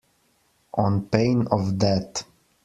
[0.73, 2.23] On pain of death.